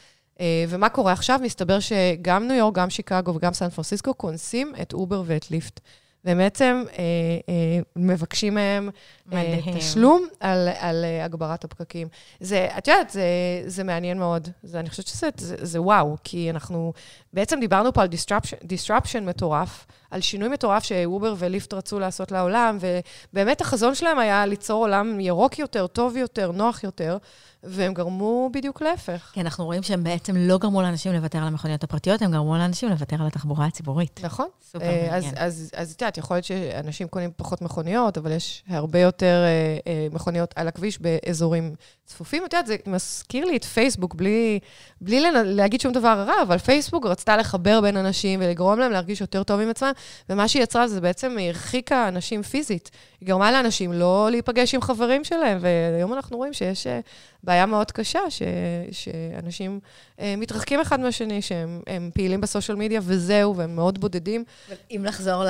[0.68, 1.40] ומה קורה עכשיו?
[1.44, 5.80] מסתבר שגם ניו יורק, גם שיקגו וגם סן פרנסיסקו קונסים את אובר ואת ליפט.
[6.26, 7.04] והם בעצם אה,
[7.50, 8.90] אה, מבקשים מהם
[9.34, 12.08] אה, תשלום על, על אה, הגברת הפקקים.
[12.40, 13.24] זה, את יודעת, זה,
[13.66, 14.48] זה מעניין מאוד.
[14.64, 16.94] זה, אני חושבת שזה זה, זה וואו, כי אנחנו
[17.34, 22.78] בעצם דיברנו פה על disruption, disruption מטורף, על שינוי מטורף שאובר וליפט רצו לעשות לעולם,
[23.34, 27.18] ובאמת החזון שלהם היה ליצור עולם ירוק יותר, טוב יותר, נוח יותר.
[27.64, 29.30] והם גרמו בדיוק להפך.
[29.34, 32.90] כי אנחנו רואים שהם בעצם לא גרמו לאנשים לוותר על המכוניות הפרטיות, הם גרמו לאנשים
[32.90, 34.20] לוותר על התחבורה הציבורית.
[34.24, 34.48] נכון.
[34.72, 35.34] סופר מעניין.
[35.38, 39.44] אז את יודעת, יכול להיות שאנשים קונים פחות מכוניות, אבל יש הרבה יותר
[40.12, 42.46] מכוניות על הכביש באזורים צפופים.
[42.46, 44.60] את יודעת, זה מזכיר לי את פייסבוק, בלי,
[45.02, 49.44] בלי להגיד שום דבר רע, אבל פייסבוק רצתה לחבר בין אנשים ולגרום להם להרגיש יותר
[49.44, 49.92] טוב עם עצמם,
[50.30, 52.92] ומה שהיא יצרה זה בעצם הרחיקה אנשים פיזית.
[53.22, 56.88] היא גרמה לאנשים לא להיפגש עם חברים שלהם, והיום אנחנו רואים שיש
[57.52, 58.42] בעיה מאוד קשה, ש,
[58.92, 59.80] שאנשים
[60.20, 64.44] אה, מתרחקים אחד מהשני, שהם פעילים בסושיאל מדיה וזהו, והם מאוד בודדים.
[64.92, 65.44] אם לחזור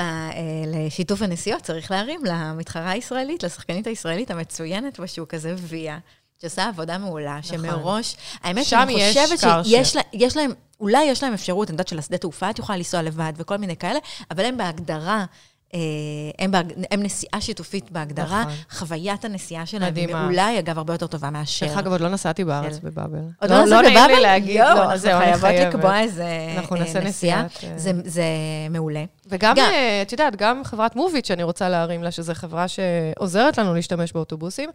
[0.68, 5.98] לשיתוף הנסיעות, צריך להרים למתחרה הישראלית, לשחקנית הישראלית המצוינת בשוק הזה, ויה.
[6.42, 7.58] שעושה עבודה מעולה, נכון.
[7.58, 12.60] שמראש, האמת שאני חושבת שיש להם, אולי יש להם אפשרות, אני יודעת שלשדה תעופה את
[12.60, 14.00] יכולה לנסוע לבד וכל מיני כאלה,
[14.32, 15.26] אבל הם בהגדרה אה,
[16.40, 16.74] הם, בהג...
[16.92, 18.54] הם נסיעה שיתופית בהגדרה, נכון.
[18.72, 20.16] חוויית הנסיעה שלהם היא.
[20.16, 21.66] מעולה, היא אגב הרבה יותר טובה מאשר...
[21.68, 23.18] דרך אגב, עוד לא נסעתי בארץ של- בבאבל.
[23.42, 24.22] עוד לא נסעת נעים לי?
[24.22, 25.74] להגיד, יואו, לא, זהו, אני חייבות חייבת.
[25.74, 26.26] לקבוע איזה
[26.58, 27.44] אנחנו אה, נעשה נסיעה.
[27.44, 28.24] נסיעת, אה, זה- זה
[28.70, 29.04] מעולה.
[29.28, 33.58] וגם, גם- אה, את יודעת, גם חברת מוביט, שאני רוצה להרים לה, שזו חברה שעוזרת
[33.58, 34.70] לנו להשתמש באוטובוסים.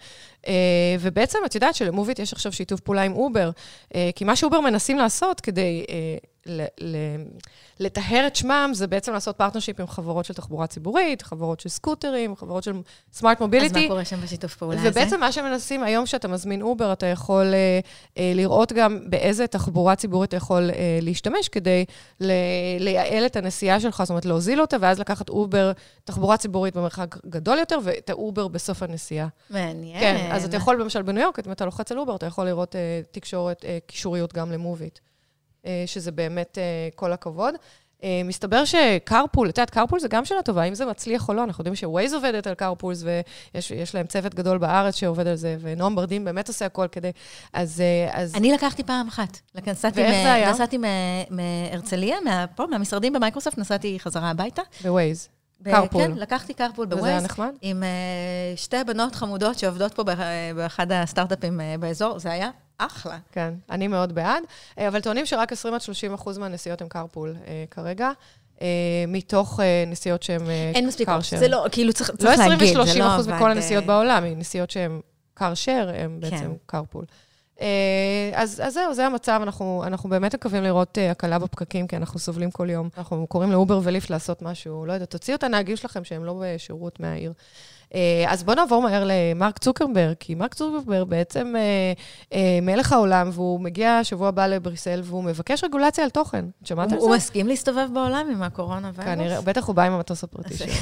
[0.48, 0.52] אה,
[1.00, 3.50] ובעצם, את יודעת שלמוביט יש עכשיו שיתוף פעולה עם אובר,
[3.94, 6.16] אה, כי מה שאובר מנסים לעשות כדי אה,
[7.80, 12.36] לטהר את שמם, זה בעצם לעשות partnership עם חברות של תחבורה ציבורית, חברות של סקוטרים,
[12.36, 12.72] חברות של
[13.12, 13.88] smart אז מה mobility.
[13.88, 14.88] קורה שם בשיתוף פעולה הזה?
[14.90, 17.80] ובעצם מה שמנסים, היום כשאתה מזמין אובר, אתה יכול אה,
[18.18, 21.84] אה, לראות גם באיזה תחבורה ציבורית אתה יכול אה, להשתמש כדי
[22.20, 22.32] ל-
[22.80, 25.72] לייעל את הנסיעה שלך, זאת אומרת, להוזיל אותה, ואז לקחת Uber,
[26.04, 29.28] תחבורה ציבורית במרחק גדול יותר, ואת ה Uber בסוף הנסיעה.
[29.50, 30.00] מעניין.
[30.00, 32.76] כן, אז אתה יכול, למשל בניו יורק, אם אתה לוחץ על Uber, אתה יכול לראות
[32.76, 34.98] אה, תקשורת, אה, קישוריות גם ל Moovit,
[35.86, 36.62] שזה באמת אה,
[36.94, 37.54] כל הכבוד.
[38.04, 41.34] אה, מסתבר ש carpool, את יודעת, carpool זה גם שאלה טובה, אם זה מצליח או
[41.34, 43.02] לא, אנחנו יודעים ש Waze עובדת על carpools,
[43.54, 47.10] ויש יש להם צוות גדול בארץ שעובד על זה, ונועם ברדין באמת עושה הכל כדי...
[47.52, 47.80] אז...
[47.80, 49.38] אה, אז אני לקחתי פעם אחת.
[49.66, 50.50] נסעתי ואיך מ- זה היה?
[50.50, 50.78] נסעתי
[51.30, 54.62] מהרצליה, מה- פה, מהמשרדים במייקרוסופט, נסעתי חזרה הביתה.
[54.84, 55.28] ב Waze.
[55.64, 56.02] Carpool.
[56.02, 57.24] כן, לקחתי carpool וזה היה ב Waze.
[57.24, 57.50] נחמד?
[57.62, 57.88] עם אה,
[58.56, 60.18] שתי בנות חמודות שעובדות פה באח-
[60.56, 63.18] באחד הסטארט-אפים אה, באזור, זה היה אחלה.
[63.32, 64.42] כן, אני מאוד בעד,
[64.78, 68.10] אה, אבל טוענים שרק 20 עד 30 אחוז מהנסיעות הם קרפול אה, כרגע,
[68.62, 71.08] אה, מתוך נסיעות שהן אה, אין מספיק.
[71.22, 73.84] זה לא, כאילו צריך לא צריך 20 להגיד, זה ו-30 לא אחוז עבד, מכל הנסיעות
[73.84, 75.00] בעולם, נסיעות שהן
[75.34, 76.52] קרשר, הן בעצם כן.
[76.66, 77.04] קרפול.
[77.60, 82.18] אה, אז, אז זהו, זה המצב, אנחנו, אנחנו באמת מקווים לראות הקלה בפקקים, כי אנחנו
[82.18, 82.88] סובלים כל יום.
[82.98, 87.00] אנחנו קוראים לאובר וליפט לעשות משהו, לא יודעת, תוציאו את הנהגים שלכם שהם לא בשירות
[87.00, 87.32] מהעיר.
[87.94, 91.92] אה, אז בואו נעבור מהר למרק צוקרברג, כי מרק צוקרברג בעצם אה,
[92.32, 96.44] אה, מלך העולם, והוא מגיע שבוע הבא לבריסל, והוא מבקש רגולציה על תוכן.
[96.62, 97.16] את שמעת על הוא זה?
[97.16, 99.14] מסכים להסתובב בעולם עם הקורונה וירוס?
[99.14, 100.72] כנראה, בטח הוא בא עם המטוס הפרטי שלו,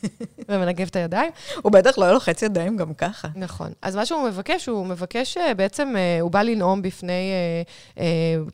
[0.48, 1.30] ומנגב את הידיים.
[1.62, 3.28] הוא בטח לא לוחץ ידיים גם ככה.
[3.36, 3.72] נכון.
[3.82, 7.32] אז מה שהוא מבקש, הוא מבקש בעצם, הוא בא לנאום בפני,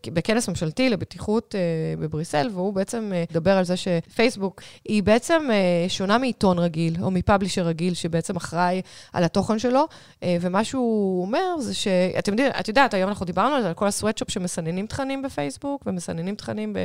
[0.06, 1.54] בכנס ממשלתי לבטיחות
[1.98, 5.48] בבריסל, והוא בעצם מדבר על זה שפייסבוק היא בעצם
[5.88, 8.82] שונה מעיתון רגיל, או מפאבלישר רגיל, שבעצם אחראי
[9.12, 9.86] על התוכן שלו,
[10.22, 11.86] אה, ומה שהוא אומר זה ש...
[12.18, 15.82] את יודעת, את יודעת, היום אנחנו דיברנו על זה, על כל הסוואטשופ שמסננים תכנים בפייסבוק,
[15.86, 16.76] ומסננים תכנים, ב,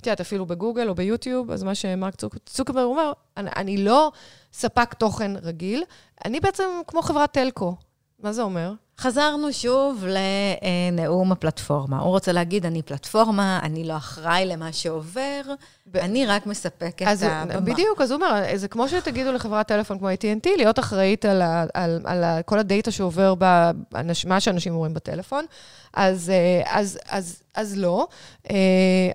[0.00, 4.12] את יודעת, אפילו בגוגל או ביוטיוב, אז מה שמרק צוק, צוקרברג אומר, אני, אני לא
[4.52, 5.84] ספק תוכן רגיל,
[6.24, 7.76] אני בעצם כמו חברת טלקו.
[8.22, 8.72] מה זה אומר?
[9.00, 11.98] חזרנו שוב לנאום הפלטפורמה.
[11.98, 15.40] הוא רוצה להגיד, אני פלטפורמה, אני לא אחראי למה שעובר,
[15.86, 17.60] ב- אני רק מספק את הבמה.
[17.60, 21.64] בדיוק, אז הוא אומר, זה כמו שתגידו לחברת טלפון כמו AT&T, להיות אחראית על, ה,
[21.74, 25.44] על, על ה, כל הדאטה שעובר, במה שאנשים רואים בטלפון.
[25.94, 28.06] אז, אה, אז, אז, אז לא.
[28.50, 28.56] אה,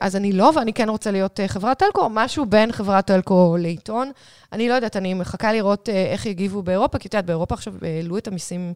[0.02, 3.58] אז אני לא, ואני כן רוצה להיות אה, חברת טלקו, או משהו בין חברת טלקו
[3.60, 4.12] לעיתון.
[4.54, 8.18] אני לא יודעת, אני מחכה לראות איך יגיבו באירופה, כי את יודעת, באירופה עכשיו העלו
[8.18, 8.74] את המיסים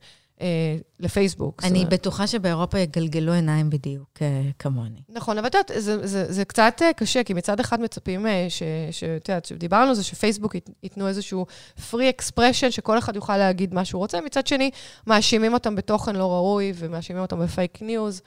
[0.99, 1.61] לפייסבוק.
[1.61, 5.01] זאת אני אומרת- בטוחה שבאירופה יגלגלו עיניים בדיוק אה, כמוני.
[5.09, 8.47] נכון, אבל את יודעת, זה, זה, זה קצת אה, קשה, כי מצד אחד מצפים, אה,
[8.91, 11.45] שאת יודעת, דיברנו על זה, שפייסבוק ית- ייתנו איזשהו
[11.91, 14.71] free expression, שכל אחד יוכל להגיד מה שהוא רוצה, מצד שני,
[15.07, 18.21] מאשימים אותם בתוכן לא ראוי, ומאשימים אותם ב fake news.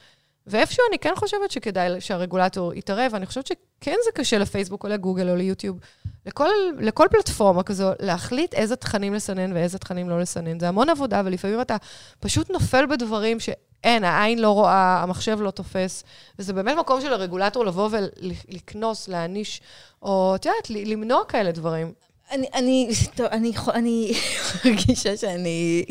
[0.47, 5.29] ואיפשהו אני כן חושבת שכדאי שהרגולטור יתערב, אני חושבת שכן זה קשה לפייסבוק או לגוגל
[5.29, 5.79] או ליוטיוב,
[6.25, 10.59] לכל, לכל פלטפורמה כזו, להחליט איזה תכנים לסנן ואיזה תכנים לא לסנן.
[10.59, 11.77] זה המון עבודה, ולפעמים אתה
[12.19, 16.03] פשוט נופל בדברים שאין, העין לא רואה, המחשב לא תופס,
[16.39, 19.61] וזה באמת מקום של הרגולטור לבוא ולקנוס, להעניש,
[20.01, 21.93] או את יודעת, למנוע כאלה דברים.
[22.33, 24.13] אני, אני, טוב, אני, אני
[24.65, 25.85] מרגישה שאני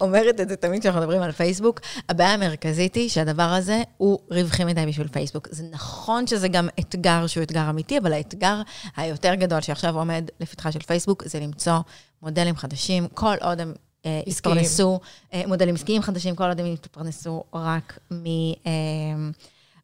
[0.00, 1.80] אומרת את זה תמיד כשאנחנו מדברים על פייסבוק.
[2.08, 5.48] הבעיה המרכזית היא שהדבר הזה הוא רווחי מדי בשביל פייסבוק.
[5.50, 8.62] זה נכון שזה גם אתגר שהוא אתגר אמיתי, אבל האתגר
[8.96, 11.78] היותר גדול שעכשיו עומד לפתחה של פייסבוק זה למצוא
[12.22, 13.74] מודלים חדשים, כל עוד הם
[14.06, 14.20] אה.
[14.26, 15.00] יתפרנסו,
[15.34, 18.24] אה, מודלים עסקיים חדשים, כל עוד הם יתפרנסו רק מ...
[18.66, 18.72] אה,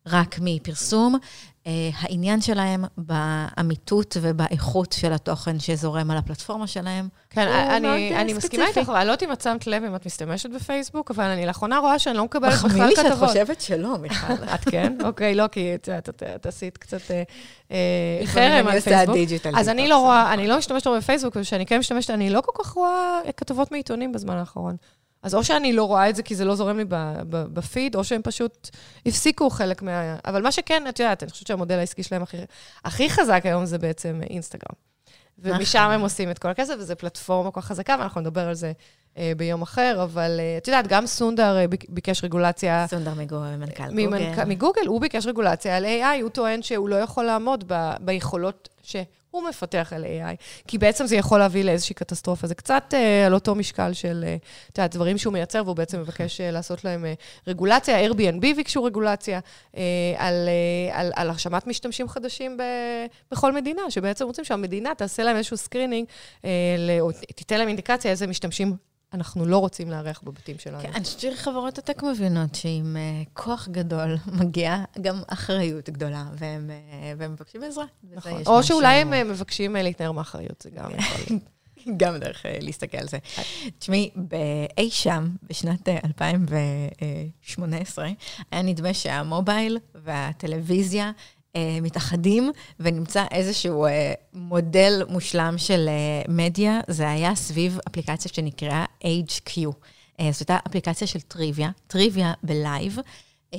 [0.07, 1.19] רק מפרסום.
[1.65, 1.69] Uh,
[2.01, 7.09] העניין שלהם באמיתות ובאיכות של התוכן שזורם על הפלטפורמה שלהם.
[7.31, 8.67] כן, הוא מאוד, אני, אה, אני מסכימה.
[8.67, 11.79] איתך, אני לא יודעת אם את שמת לב אם את משתמשת בפייסבוק, אבל אני לאחרונה
[11.79, 13.29] רואה שאני לא מקבלת מחמיא בכלל לי שאת כתבות.
[13.29, 14.33] חושבת שלא, מיכל.
[14.55, 14.97] את כן?
[15.05, 17.23] אוקיי, לא, כי את יודעת, את- את עשית קצת אה,
[17.71, 19.17] אה, חרם אני על פייסבוק.
[19.57, 19.89] אז אני.
[19.89, 23.73] לא רואה, אני לא משתמשת בפייסבוק, וכשאני כן משתמשת, אני לא כל כך רואה כתבות
[23.73, 24.77] מעיתונים בזמן האחרון.
[25.23, 26.85] אז או שאני לא רואה את זה כי זה לא זורם לי
[27.29, 28.71] בפיד, או שהם פשוט
[29.07, 30.17] הפסיקו חלק מה...
[30.25, 32.37] אבל מה שכן, את יודעת, אני חושבת שהמודל העסקי שלהם הכי,
[32.85, 34.75] הכי חזק היום זה בעצם אינסטגרם.
[35.39, 35.93] ומשם נכון.
[35.93, 38.73] הם עושים את כל הכסף, וזו פלטפורמה כל כך חזקה, ואנחנו נדבר על זה
[39.19, 43.41] אה, ביום אחר, אבל אה, את יודעת, גם סונדר אה, ביק- ביקש רגולציה סונדר מגו,
[43.59, 44.45] מנכ"ל גוגל.
[44.47, 49.03] מגוגל, הוא ביקש רגולציה על AI, הוא טוען שהוא לא יכול לעמוד ב- ביכולות שהוא
[49.33, 50.37] הוא מפתח על AI,
[50.69, 52.47] כי בעצם זה יכול להביא לאיזושהי קטסטרופה.
[52.47, 54.37] זה קצת אה, על אותו משקל של, אה,
[54.73, 57.15] את יודעת, דברים שהוא מייצר, והוא בעצם מבקש אה, לעשות להם אה,
[57.47, 58.09] רגולציה.
[58.09, 59.41] Airbnb ביקשו רגולציה
[59.77, 59.83] אה,
[60.17, 62.63] על, אה, על, על הרשמת משתמשים חדשים ב,
[63.31, 66.07] בכל מדינה, שבעצם רוצים שהמדינה תעשה להם איזשהו screening,
[66.45, 66.51] אה,
[67.01, 68.77] או תיתן להם אינדיקציה איזה משתמשים
[69.15, 70.83] אנחנו לא רוצים לארח בבתים שלנו.
[70.83, 72.99] כן, אני חושבת שחברות ה tech מבינות שעם uh,
[73.33, 76.73] כוח גדול מגיעה גם אחריות גדולה, והם, uh,
[77.19, 77.85] והם מבקשים עזרה.
[78.13, 78.43] נכון.
[78.47, 78.63] או.
[78.63, 81.39] שאולי הם uh, מבקשים uh, להתנער מאחריות, זה גם יכול
[82.01, 83.19] גם דרך להסתכל על זה.
[83.79, 88.09] תשמעי, באי שם, בשנת uh, 2018,
[88.51, 91.13] היה נדמה שהמובייל והטלוויזיה
[91.83, 96.81] מתאחדים, ונמצא איזשהו אה, מודל מושלם של אה, מדיה.
[96.89, 99.59] זה היה סביב אפליקציה שנקראה HQ.
[100.21, 102.99] אה, זאת הייתה אפליקציה של טריוויה, טריוויה בלייב.
[103.55, 103.59] אה,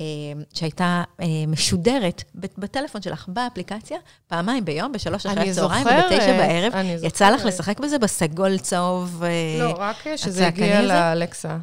[0.54, 6.72] שהייתה אה, משודרת בטלפון שלך באפליקציה, פעמיים ביום, בשלוש אחרי הצהריים ובתשע בערב.
[7.02, 9.22] יצא לך לשחק בזה בסגול צהוב
[9.58, 11.56] לא, רק שזה הגיע לאלקסה.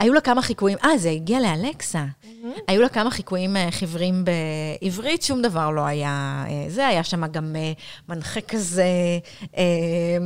[0.00, 2.04] היו לה כמה חיקויים, אה, זה הגיע לאלקסה.
[2.44, 2.60] Mm-hmm.
[2.68, 6.44] היו לה כמה חיקויים אה, חיוורים בעברית, שום דבר לא היה...
[6.48, 7.72] אה, זה היה שם גם אה,
[8.08, 8.84] מנחה כזה,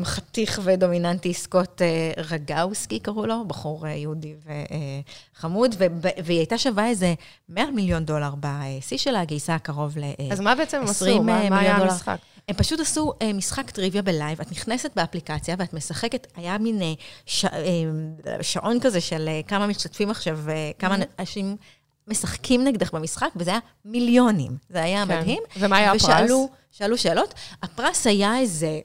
[0.05, 1.83] חתיך ודומיננטי, סקוט
[2.31, 4.35] רגאוסקי קראו לו, בחור יהודי
[5.37, 5.75] וחמוד,
[6.25, 7.15] והיא הייתה שווה איזה
[7.49, 10.33] 100 מיליון דולר בשיא שלה, גייסה קרוב ל-20 מיליון דולר.
[10.33, 11.23] אז מה בעצם הם עשו?
[11.23, 12.19] מה היה המשחק?
[12.49, 16.81] הם פשוט עשו uh, משחק טריוויה ב live, את נכנסת באפליקציה ואת משחקת, היה מין
[16.81, 16.85] uh,
[17.27, 17.49] ש, uh,
[18.43, 20.97] שעון כזה של uh, כמה משתתפים עכשיו, uh, כמה.
[21.19, 21.57] אנשים
[22.09, 24.57] משחקים נגדך במשחק, וזה היה מיליונים.
[24.71, 25.19] זה היה כן.
[25.19, 25.43] מדהים.
[25.57, 26.59] ומה היה ושאלו, הפרס?
[26.71, 27.35] שאלו שאלות.
[27.63, 28.81] הפרס היה איזה...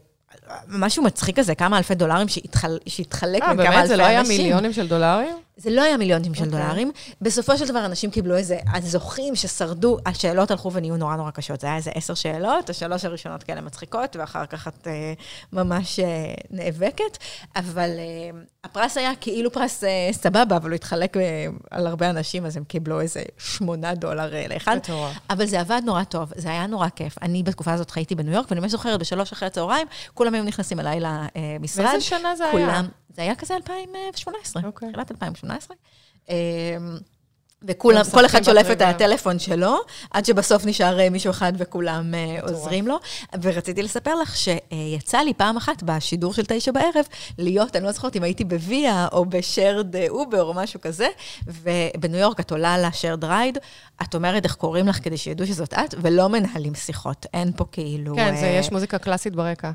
[0.67, 3.71] משהו מצחיק כזה, כמה אלפי דולרים שהתחל, שהתחלק בין כמה אלפי אנשים.
[3.71, 3.87] אה, באמת?
[3.87, 5.35] זה לא היה מיליונים של דולרים?
[5.57, 6.47] זה לא היה מיליונים של okay.
[6.47, 6.91] דולרים.
[7.21, 11.61] בסופו של דבר, אנשים קיבלו איזה, הזוכים ששרדו, השאלות הלכו ונהיו נורא נורא קשות.
[11.61, 15.13] זה היה איזה עשר שאלות, השלוש הראשונות כאלה מצחיקות, ואחר כך את אה,
[15.53, 17.17] ממש אה, נאבקת.
[17.55, 22.45] אבל אה, הפרס היה כאילו פרס אה, סבבה, אבל הוא התחלק אה, על הרבה אנשים,
[22.45, 24.77] אז הם קיבלו איזה שמונה דולר אה, לאחד.
[25.29, 27.15] אבל זה עבד נורא טוב, זה היה נורא כיף.
[27.21, 30.79] אני בתקופה הזאת חייתי בניו יורק, ואני ממש זוכרת, בשלוש אחרי הצהריים, כולם היו נכנסים
[30.79, 31.85] אליי למשרד.
[31.85, 32.81] באיזה שנה זה כולם, היה?
[33.13, 34.89] זה היה כזה 2018, אוקיי.
[34.91, 35.75] תחילת 2018.
[36.29, 36.33] אמ,
[37.67, 39.77] וכולם, כל אחד שולף את הטלפון שלו,
[40.11, 42.99] עד שבסוף נשאר אה, מישהו אחד וכולם אה, עוזרים לו.
[43.41, 47.05] ורציתי לספר לך שיצא לי פעם אחת בשידור של תשע בערב,
[47.37, 51.07] להיות, אני לא זוכרת אם הייתי ב Via או ב shared Uber או משהו כזה,
[51.47, 53.57] ובניו יורק את עולה ל shared ride,
[54.01, 57.25] את אומרת איך קוראים לך כדי שידעו שזאת את, ולא מנהלים שיחות.
[57.33, 58.15] אין פה כאילו...
[58.15, 59.71] כן, זה, אה, יש מוזיקה קלאסית ברקע.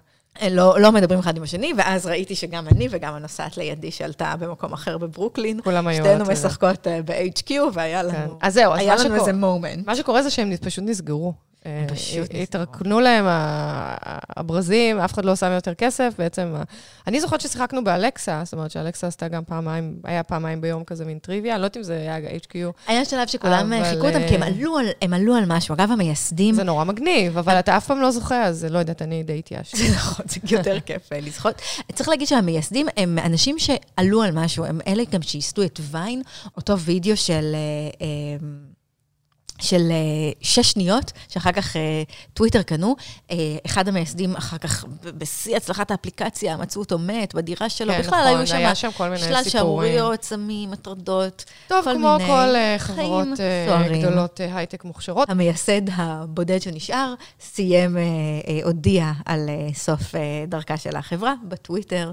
[0.50, 4.72] לא, לא מדברים אחד עם השני, ואז ראיתי שגם אני וגם הנוסעת לידי שעלתה במקום
[4.72, 5.60] אחר בברוקלין.
[5.64, 6.04] כולם היו...
[6.04, 8.46] שתינו משחקות אה, ב-HQ, והיה לנו, כן.
[8.46, 9.86] אז זהו, אז היה לנו איזה מומנט.
[9.86, 11.47] מה שקורה זה שהם פשוט נסגרו.
[11.66, 11.86] אה,
[12.42, 13.24] התרקנו להם
[14.36, 16.54] הברזים, אף אחד לא שם יותר כסף, בעצם...
[17.06, 21.18] אני זוכרת ששיחקנו באלקסה, זאת אומרת שאלקסה עשתה גם פעמיים, היה פעמיים ביום כזה מין
[21.18, 22.54] טריוויה, אני לא יודעת אם זה היה HQ.
[22.86, 24.36] היה שלב שכולם חיכו אותם, כי
[25.02, 25.74] הם עלו על משהו.
[25.74, 26.54] אגב, המייסדים...
[26.54, 29.76] זה נורא מגניב, אבל אתה אף פעם לא זוכה, אז לא יודעת, אני די התייאשתי.
[29.76, 31.62] זה נכון, זה יותר כיף אה, לזכות.
[31.92, 36.22] צריך להגיד שהמייסדים הם אנשים שעלו על משהו, הם אלה גם שייסדו את ויין,
[36.56, 37.56] אותו וידאו של...
[39.58, 41.78] אה, של uh, שש שניות, שאחר כך uh,
[42.34, 42.96] טוויטר קנו.
[43.28, 43.32] Uh,
[43.66, 47.92] אחד המייסדים אחר כך, בשיא הצלחת האפליקציה, מצאו אותו מת בדירה שלו.
[47.92, 49.42] כן, בכלל, נכון, היו שם, היה שם כל מיני סיפורים.
[49.44, 55.30] שלל שערוריות, סמים, הטרדות, טוב, כל כמו מיני כל חברות uh, גדולות הייטק מוכשרות.
[55.30, 57.96] המייסד הבודד שנשאר, סיים,
[58.64, 60.14] הודיע על סוף
[60.48, 62.12] דרכה של החברה בטוויטר.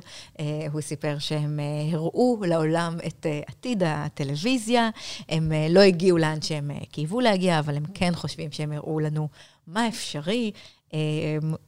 [0.72, 1.60] הוא סיפר שהם
[1.92, 4.90] הראו לעולם את עתיד הטלוויזיה.
[5.30, 7.35] הם לא הגיעו לאן שהם קייבו לה.
[7.36, 9.28] להגיע, אבל הם כן חושבים שהם הראו לנו
[9.68, 10.52] מה אפשרי,
[10.94, 11.00] אמ,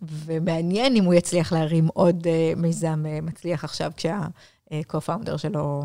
[0.01, 5.83] ומעניין אם הוא יצליח להרים עוד אה, מיזם אה, מצליח עכשיו כשה-co-founder שלו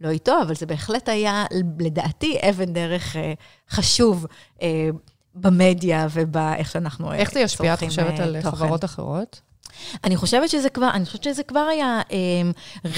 [0.00, 1.44] לא איתו, אבל זה בהחלט היה,
[1.78, 3.32] לדעתי, אבן דרך אה,
[3.70, 4.26] חשוב
[5.34, 7.20] במדיה ובאיך שאנחנו צורכים תוכן.
[7.20, 9.40] איך זה ישפיע, את חושבת, על חברות אחרות?
[10.04, 12.16] אני חושבת שזה כבר, אני חושבת שזה כבר היה אה,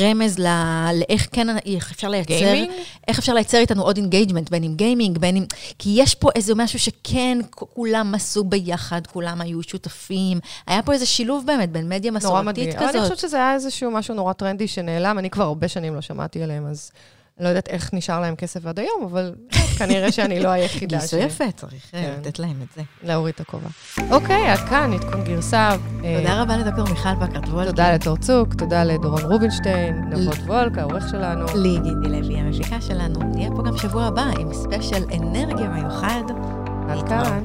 [0.01, 0.47] רמז ל,
[0.95, 2.35] לאיך כן, איך אפשר לייצר...
[2.35, 2.70] Gaming?
[3.09, 5.45] איך אפשר לייצר איתנו עוד engagement, בין אם gaming, בין אם...
[5.79, 10.40] כי יש פה איזה משהו שכן, כולם עשו ביחד, כולם היו שותפים.
[10.66, 12.88] היה פה איזה שילוב באמת בין מדיה מסורתית כזאת.
[12.88, 16.01] אבל אני חושבת שזה היה איזשהו משהו נורא טרנדי שנעלם, אני כבר הרבה שנים לא
[16.01, 16.90] שמעתי עליהם, אז...
[17.38, 19.35] אני לא יודעת איך נשאר להם כסף עד היום, אבל
[19.78, 21.14] כנראה שאני לא היחידה ש...
[21.14, 22.12] גייסו יפה, צריך אה, כן.
[22.20, 22.82] לתת להם את זה.
[23.02, 23.68] להוריד את הכובע.
[24.11, 25.70] אוקיי, עד כאן עדכון גרסה.
[26.04, 27.70] אה, תודה רבה לדוקטור מיכל בקרט וולקי.
[27.70, 31.46] תודה לתור צוק, תודה לדורון רובינשטיין, נבות וולק, העורך שלנו.
[31.54, 33.22] לי גידי לוי, המפיקה שלנו.
[33.35, 36.22] נהיה פה גם שבוע הבא עם ספיישל אנרגיה מיוחד.
[36.88, 37.44] עד כאן.